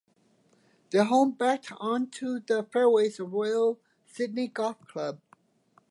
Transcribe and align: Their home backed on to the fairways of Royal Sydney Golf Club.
Their 0.89 1.03
home 1.03 1.33
backed 1.33 1.71
on 1.77 2.09
to 2.09 2.39
the 2.39 2.63
fairways 2.63 3.19
of 3.19 3.31
Royal 3.33 3.79
Sydney 4.07 4.47
Golf 4.47 4.87
Club. 4.87 5.19